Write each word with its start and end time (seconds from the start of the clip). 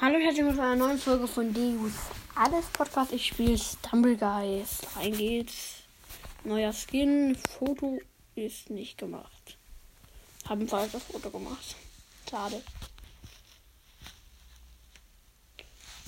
Hallo, 0.00 0.18
ich 0.18 0.26
hatte 0.26 0.42
mit 0.42 0.58
einer 0.58 0.74
neuen 0.74 0.98
Folge 0.98 1.28
von 1.28 1.54
Deus 1.54 1.92
Alles 2.34 2.66
Podcast. 2.66 3.12
Ich 3.12 3.26
spiele 3.26 3.56
Stumblegeist. 3.56 4.88
Rein 4.96 5.16
geht's. 5.16 5.84
Neuer 6.42 6.72
Skin. 6.72 7.36
Foto 7.36 8.00
ist 8.34 8.70
nicht 8.70 8.98
gemacht. 8.98 9.56
Haben 10.48 10.66
falsches 10.66 11.04
Foto 11.04 11.30
gemacht. 11.30 11.76
Schade. 12.28 12.60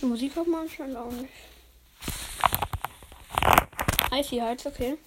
Die 0.00 0.04
Musik 0.04 0.36
hat 0.36 0.46
man 0.46 0.60
anscheinend 0.60 0.96
auch 0.98 1.10
nicht. 1.12 1.32
Icy 4.12 4.40
Heights, 4.40 4.66
okay. 4.66 4.98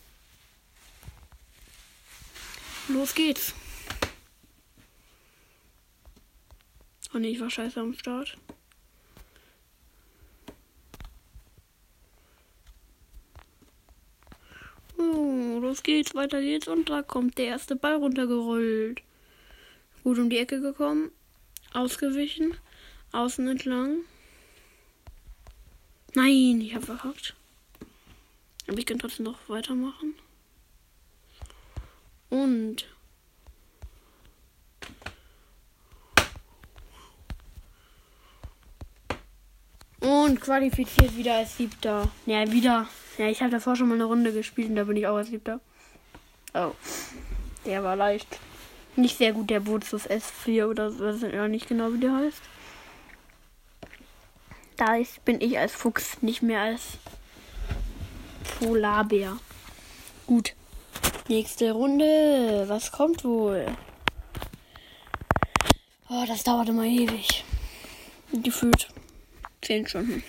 Los 2.88 3.14
geht's. 3.14 3.54
Oh 7.14 7.20
ne, 7.20 7.28
ich 7.28 7.40
war 7.40 7.52
scheiße 7.52 7.80
am 7.80 7.94
Start. 7.94 8.36
Oh, 14.98 15.60
los 15.74 15.82
geht's, 15.82 16.14
weiter 16.14 16.40
geht's. 16.40 16.68
Und 16.68 16.90
da 16.90 17.02
kommt 17.02 17.40
der 17.40 17.48
erste 17.48 17.76
Ball 17.76 17.96
runtergerollt. 17.96 19.02
Gut 20.04 20.20
um 20.20 20.30
die 20.30 20.38
Ecke 20.38 20.62
gekommen. 20.62 21.12
Ausgewichen. 21.74 22.56
Außen 23.12 23.48
entlang. 23.48 23.98
Nein, 26.14 26.62
ich 26.62 26.76
habe 26.76 26.86
verkackt. 26.86 27.36
Aber 28.68 28.78
ich 28.78 28.86
kann 28.86 29.00
trotzdem 29.00 29.26
noch 29.26 29.50
weitermachen. 29.50 30.14
Und. 32.30 32.86
Und 40.00 40.40
qualifiziert 40.40 41.18
wieder 41.18 41.38
als 41.38 41.58
Siebter. 41.58 42.12
Ja, 42.28 42.52
wieder. 42.52 42.88
Ja, 43.18 43.28
ich 43.28 43.42
habe 43.42 43.52
davor 43.52 43.76
schon 43.76 43.90
mal 43.90 43.96
eine 43.96 44.06
Runde 44.06 44.34
gespielt 44.34 44.70
und 44.70 44.76
da 44.76 44.84
bin 44.86 44.98
ich 44.98 45.08
auch 45.08 45.16
als 45.16 45.30
Siebter. 45.30 45.60
Oh. 46.54 46.72
Der 47.66 47.84
war 47.84 47.96
leicht. 47.96 48.40
Nicht 48.96 49.18
sehr 49.18 49.34
gut, 49.34 49.50
der 49.50 49.60
Bootsus 49.60 50.08
S4 50.08 50.68
oder 50.68 50.92
so. 50.92 51.08
Ich 51.10 51.24
weiß 51.24 51.32
ja 51.34 51.48
nicht 51.48 51.68
genau, 51.68 51.92
wie 51.94 52.00
der 52.00 52.16
heißt. 52.16 52.42
Da 54.78 54.96
ist, 54.96 55.24
bin 55.26 55.42
ich 55.42 55.58
als 55.58 55.74
Fuchs, 55.74 56.22
nicht 56.22 56.42
mehr 56.42 56.62
als 56.62 56.98
Polarbär. 58.60 59.38
Gut. 60.28 60.54
Nächste 61.28 61.72
Runde. 61.72 62.66
Was 62.68 62.92
kommt 62.92 63.24
wohl? 63.24 63.66
Oh, 66.10 66.26
das 66.28 66.44
dauert 66.44 66.70
immer 66.70 66.86
ewig. 66.86 67.44
Gefühlt 68.32 68.90
10 69.62 69.88
Stunden. 69.88 70.24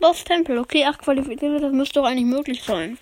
Los 0.00 0.24
Tempel. 0.24 0.58
Okay, 0.58 0.84
ach, 0.86 0.98
qualifiziert. 0.98 1.62
Das 1.62 1.72
müsste 1.72 2.00
doch 2.00 2.06
eigentlich 2.06 2.26
möglich 2.26 2.62
sein. 2.64 2.98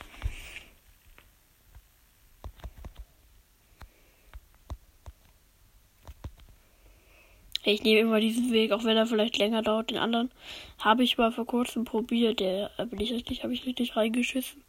Ich 7.62 7.82
nehme 7.82 8.00
immer 8.00 8.20
diesen 8.20 8.52
Weg, 8.52 8.72
auch 8.72 8.84
wenn 8.84 8.96
er 8.96 9.06
vielleicht 9.06 9.36
länger 9.36 9.60
dauert. 9.60 9.90
Den 9.90 9.98
anderen 9.98 10.30
habe 10.78 11.04
ich 11.04 11.18
mal 11.18 11.30
vor 11.30 11.44
kurzem 11.44 11.84
probiert. 11.84 12.40
Der 12.40 12.70
bin 12.86 13.00
ich 13.00 13.12
richtig, 13.12 13.42
habe 13.42 13.52
ich 13.52 13.66
richtig 13.66 13.96
reingeschissen. 13.96 14.64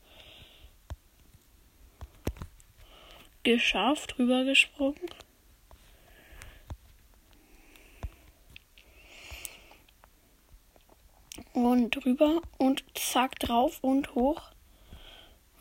Geschafft, 3.44 4.20
rübergesprungen. 4.20 5.00
Und 11.54 11.92
drüber 11.92 12.42
und 12.58 12.84
zack 12.94 13.40
drauf 13.40 13.80
und 13.82 14.16
hoch. 14.16 14.42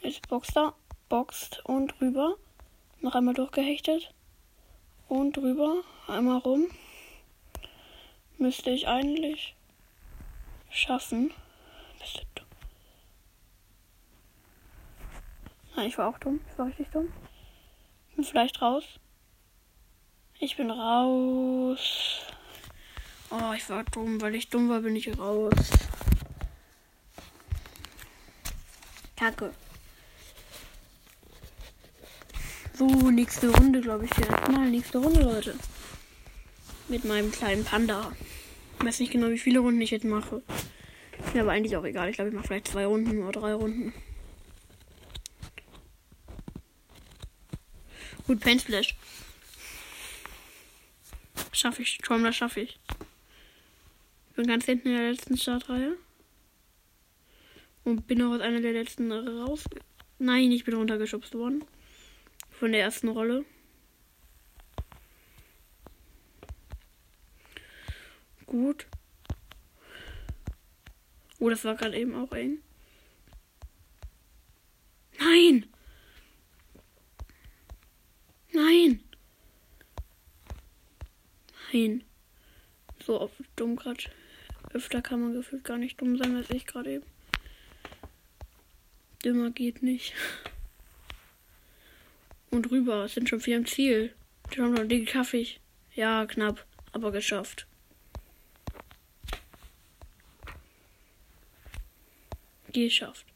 Jetzt 0.03 0.29
boxt 0.29 0.57
er, 0.57 0.75
boxt 1.09 1.65
und 1.65 2.01
rüber. 2.01 2.37
Noch 3.01 3.15
einmal 3.15 3.35
durchgehechtet. 3.35 4.13
Und 5.09 5.37
drüber, 5.37 5.83
einmal 6.07 6.39
rum 6.39 6.69
müsste 8.41 8.71
ich 8.71 8.89
eigentlich 8.89 9.55
schaffen. 10.71 11.33
Nein, 15.77 15.89
ich 15.89 15.99
war 15.99 16.09
auch 16.09 16.19
dumm. 16.19 16.41
Ich 16.51 16.59
war 16.59 16.67
richtig 16.67 16.89
dumm. 16.91 17.13
Bin 18.15 18.25
vielleicht 18.25 18.61
raus. 18.61 18.85
Ich 20.39 20.57
bin 20.57 20.71
raus. 20.71 22.21
Oh, 23.31 23.53
ich 23.57 23.69
war 23.71 23.85
dumm. 23.85 24.21
Weil 24.21 24.35
ich 24.35 24.49
dumm 24.51 24.69
war, 24.69 24.81
bin 24.81 24.97
ich 24.97 25.17
raus. 25.19 25.55
Kacke. 29.17 29.55
So, 32.75 32.87
nächste 32.87 33.49
Runde, 33.49 33.81
glaube 33.81 34.07
ich. 34.07 34.19
Erstmal 34.19 34.69
nächste 34.69 34.99
Runde, 34.99 35.23
Leute. 35.23 35.55
Mit 36.91 37.05
meinem 37.05 37.31
kleinen 37.31 37.65
Panda. 37.65 38.11
Ich 38.81 38.85
weiß 38.85 38.99
nicht 38.99 39.13
genau, 39.13 39.31
wie 39.31 39.39
viele 39.39 39.61
Runden 39.61 39.81
ich 39.81 39.93
jetzt 39.93 40.05
mache. 40.05 40.43
Ist 41.25 41.35
mir 41.35 41.43
aber 41.43 41.53
eigentlich 41.53 41.77
auch 41.77 41.85
egal. 41.85 42.09
Ich 42.09 42.17
glaube, 42.17 42.31
ich 42.31 42.35
mache 42.35 42.49
vielleicht 42.49 42.67
zwei 42.67 42.85
Runden 42.85 43.23
oder 43.23 43.41
drei 43.41 43.55
Runden. 43.55 43.93
Gut, 48.27 48.41
Pain 48.41 48.59
Splash. 48.59 48.97
Schaffe 51.53 51.83
ich. 51.83 51.99
Das 51.99 52.37
schaffe 52.37 52.61
ich. 52.63 52.81
Ich 54.31 54.35
bin 54.35 54.49
ganz 54.49 54.65
hinten 54.65 54.89
in 54.89 54.97
der 54.97 55.13
letzten 55.13 55.37
Startreihe. 55.37 55.97
Und 57.85 58.09
bin 58.09 58.21
auch 58.23 58.33
aus 58.33 58.41
einer 58.41 58.61
der 58.61 58.73
letzten 58.73 59.13
raus. 59.13 59.63
Nein, 60.19 60.51
ich 60.51 60.65
bin 60.65 60.75
runtergeschubst 60.75 61.35
worden. 61.35 61.65
Von 62.51 62.73
der 62.73 62.81
ersten 62.81 63.07
Rolle. 63.07 63.45
Gut. 68.51 68.87
Oh, 71.39 71.49
das 71.49 71.65
war 71.65 71.75
gerade 71.75 71.97
eben 71.97 72.15
auch 72.15 72.33
eng. 72.33 72.59
Nein! 75.19 75.67
Nein! 78.53 79.01
Nein. 81.73 82.05
So 83.07 83.21
oft 83.21 83.35
dumm 83.57 83.77
gerade. 83.77 84.05
Öfter 84.73 85.01
kann 85.01 85.21
man 85.21 85.33
gefühlt 85.33 85.65
gar 85.65 85.79
nicht 85.79 86.01
dumm 86.01 86.19
sein, 86.19 86.37
als 86.37 86.51
ich 86.51 86.67
gerade 86.67 86.95
eben. 86.95 87.07
Dümmer 89.25 89.51
geht 89.51 89.83
nicht. 89.83 90.13
Und 92.51 92.71
rüber, 92.71 93.09
sind 93.09 93.29
schon 93.29 93.41
vier 93.41 93.57
im 93.57 93.67
Ziel. 93.67 94.15
Den 94.55 95.07
schaffe 95.07 95.37
ich. 95.37 95.61
Ja, 95.95 96.27
knapp, 96.27 96.67
aber 96.93 97.13
geschafft. 97.13 97.67
Geschafft. 102.73 103.27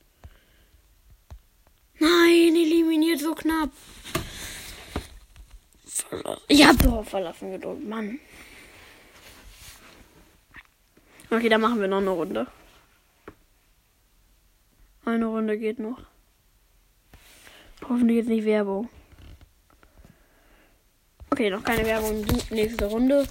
Nein, 1.98 2.54
eliminiert 2.56 3.20
so 3.20 3.34
knapp. 3.34 3.70
Ich 6.48 6.66
hab 6.66 6.78
doch 6.78 7.04
Verlassen 7.04 7.52
gedrückt, 7.52 7.84
Mann. 7.84 8.18
Okay, 11.30 11.48
dann 11.48 11.60
machen 11.60 11.80
wir 11.80 11.88
noch 11.88 11.98
eine 11.98 12.10
Runde. 12.10 12.46
Eine 15.04 15.26
Runde 15.26 15.58
geht 15.58 15.78
noch. 15.78 16.00
Hoffentlich 17.82 18.18
jetzt 18.18 18.28
nicht 18.28 18.44
Werbung. 18.44 18.88
Okay, 21.30 21.50
noch 21.50 21.64
keine 21.64 21.84
Werbung. 21.84 22.24
Nächste 22.50 22.86
Runde. 22.86 23.26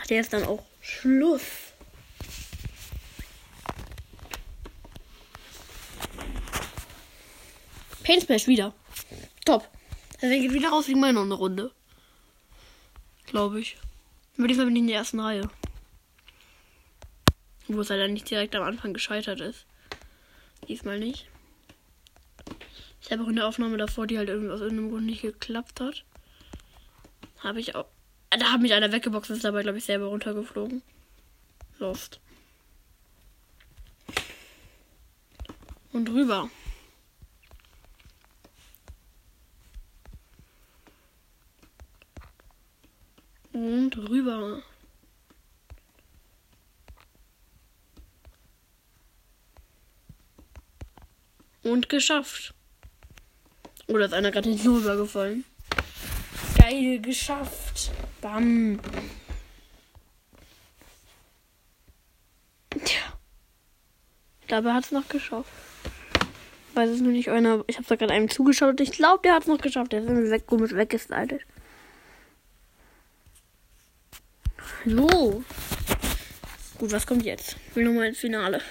Ach, 0.00 0.06
der 0.06 0.20
ist 0.20 0.32
dann 0.32 0.44
auch 0.44 0.64
Schluss. 0.80 1.67
Pain 8.08 8.22
Smash 8.22 8.46
wieder. 8.46 8.72
Top. 9.44 9.68
Deswegen 10.14 10.44
geht 10.44 10.54
wieder 10.54 10.70
raus 10.70 10.88
wegen 10.88 10.98
meiner 10.98 11.20
eine 11.20 11.34
Runde. 11.34 11.70
Glaube 13.26 13.60
ich. 13.60 13.76
Aber 14.38 14.48
diesmal 14.48 14.64
bin 14.64 14.76
ich 14.76 14.80
in 14.80 14.86
der 14.86 14.96
ersten 14.96 15.20
Reihe. 15.20 15.50
Wo 17.66 17.82
es 17.82 17.90
leider 17.90 18.08
nicht 18.08 18.30
direkt 18.30 18.56
am 18.56 18.62
Anfang 18.62 18.94
gescheitert 18.94 19.42
ist. 19.42 19.66
Diesmal 20.66 20.98
nicht. 20.98 21.28
Ich 23.02 23.12
habe 23.12 23.24
auch 23.24 23.28
eine 23.28 23.44
Aufnahme 23.44 23.76
davor, 23.76 24.06
die 24.06 24.16
halt 24.16 24.30
aus 24.30 24.62
irgendeinem 24.62 24.88
Grund 24.88 25.04
nicht 25.04 25.20
geklappt 25.20 25.78
hat. 25.78 26.02
Habe 27.40 27.60
ich 27.60 27.74
auch. 27.74 27.88
Da 28.30 28.52
hat 28.52 28.62
mich 28.62 28.72
einer 28.72 28.90
weggeboxt, 28.90 29.28
ist 29.28 29.44
dabei, 29.44 29.60
glaube 29.62 29.76
ich, 29.76 29.84
selber 29.84 30.06
runtergeflogen. 30.06 30.80
Lost. 31.78 32.20
Und 35.92 36.08
rüber. 36.08 36.48
Mhm. 43.58 43.84
und 43.84 43.98
rüber. 44.08 44.62
Und 51.64 51.88
geschafft. 51.88 52.54
Oder 53.88 54.06
ist 54.06 54.14
einer 54.14 54.30
gerade 54.30 54.48
hinten 54.48 54.68
rübergefallen? 54.68 55.44
Geil, 56.56 57.00
geschafft. 57.00 57.90
Bam. 58.20 58.78
Tja. 62.70 63.00
Dabei 64.46 64.72
hat 64.72 64.84
es 64.84 64.92
noch 64.92 65.08
geschafft. 65.08 65.50
Weiß 66.74 66.90
es 66.90 67.00
nur 67.00 67.12
nicht 67.12 67.28
einer. 67.28 67.64
Ich 67.66 67.76
habe 67.76 67.88
da 67.88 67.96
gerade 67.96 68.12
einem 68.12 68.30
zugeschaut. 68.30 68.80
Ich 68.80 68.92
glaube, 68.92 69.22
der 69.24 69.34
hat 69.34 69.42
es 69.42 69.48
noch 69.48 69.58
geschafft. 69.58 69.92
Der 69.92 70.00
ist 70.00 70.08
irgendwie 70.08 70.30
weg, 70.30 70.46
komisch 70.46 70.74
weggeslidet. 70.74 71.42
So. 74.84 75.42
Gut, 76.78 76.92
was 76.92 77.06
kommt 77.06 77.24
jetzt? 77.24 77.56
Ich 77.68 77.76
will 77.76 77.84
nochmal 77.84 78.06
ins 78.06 78.18
Finale. 78.18 78.62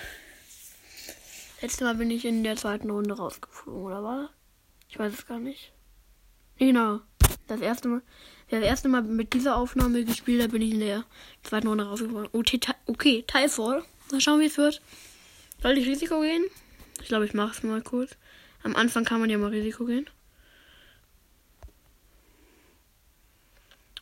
Letztes 1.62 1.82
Mal 1.82 1.96
bin 1.96 2.10
ich 2.12 2.24
in 2.24 2.44
der 2.44 2.56
zweiten 2.56 2.90
Runde 2.90 3.16
rausgeflogen, 3.16 3.84
oder 3.84 4.04
war? 4.04 4.30
Ich 4.90 4.98
weiß 4.98 5.12
es 5.12 5.28
gar 5.28 5.40
nicht. 5.40 5.74
Genau. 6.58 7.02
Das 7.48 7.62
erste 7.62 7.88
Mal, 7.90 8.02
das 8.50 8.64
erste 8.64 8.88
Mal 8.88 9.02
mit 9.02 9.34
dieser 9.34 9.58
Aufnahme 9.58 10.06
gespielt 10.06 10.42
habe, 10.42 10.54
bin 10.54 10.62
ich 10.62 10.72
in 10.72 10.80
der 10.80 11.04
zweiten 11.44 11.68
Runde 11.68 11.86
rausgeflogen. 11.86 12.30
Okay, 12.32 12.60
okay 12.86 13.24
Teilfall. 13.28 13.84
Mal 14.12 14.22
schauen, 14.22 14.40
wie 14.40 14.46
es 14.46 14.58
wird. 14.58 14.82
Soll 15.62 15.78
ich 15.78 15.88
Risiko 15.88 16.22
gehen? 16.22 16.46
Ich 17.02 17.08
glaube, 17.08 17.26
ich 17.26 17.34
mache 17.34 17.52
es 17.52 17.64
mal 17.64 17.82
kurz. 17.82 18.16
Am 18.64 18.76
Anfang 18.76 19.04
kann 19.04 19.20
man 19.20 19.30
ja 19.30 19.38
mal 19.38 19.50
Risiko 19.50 19.86
gehen. 19.86 20.10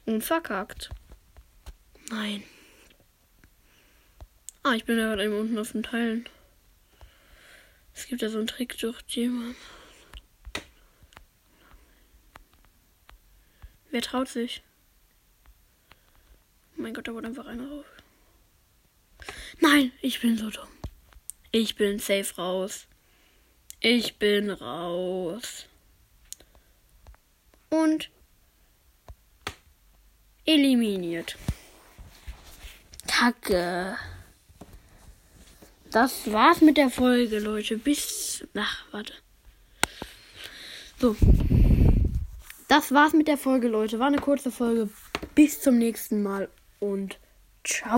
Und 0.06 0.24
verkackt. 0.24 0.92
Nein. 2.16 2.44
Ah, 4.64 4.74
ich 4.74 4.86
bin 4.86 4.98
ja 4.98 5.08
gerade 5.10 5.26
eben 5.26 5.38
unten 5.38 5.58
auf 5.58 5.74
den 5.74 5.84
Teilen. 5.84 6.30
Es 7.94 8.08
gibt 8.08 8.22
ja 8.22 8.30
so 8.30 8.38
einen 8.38 8.48
Trick 8.48 8.78
durch 8.78 9.02
jemand. 9.10 9.58
Wer 13.92 14.02
traut 14.02 14.30
sich? 14.30 14.64
Oh 16.78 16.82
mein 16.84 16.94
Gott, 16.94 17.06
da 17.06 17.14
wurde 17.14 17.28
einfach 17.28 17.48
einer 17.48 17.70
raus. 17.70 17.86
Nein, 19.60 19.92
ich 20.02 20.22
bin 20.22 20.38
so 20.38 20.50
dumm. 20.50 20.70
Ich 21.52 21.76
bin 21.76 22.00
safe 22.00 22.34
raus. 22.38 22.88
Ich 23.82 24.16
bin 24.16 24.52
raus. 24.52 25.66
Und 27.70 28.10
eliminiert. 30.46 31.38
Kacke. 33.18 33.96
Das 35.90 36.34
war's 36.34 36.60
mit 36.60 36.76
der 36.76 36.90
Folge, 36.90 37.40
Leute. 37.40 37.78
Bis. 37.78 38.46
Ach, 38.56 38.84
warte. 38.92 39.14
So. 41.00 41.16
Das 42.68 42.92
war's 42.92 43.14
mit 43.14 43.30
der 43.30 43.38
Folge, 43.38 43.70
Leute. 43.70 44.00
War 44.00 44.08
eine 44.08 44.20
kurze 44.20 44.52
Folge. 44.52 44.90
Bis 45.34 45.62
zum 45.62 45.78
nächsten 45.78 46.24
Mal 46.24 46.50
und 46.80 47.18
ciao. 47.64 47.94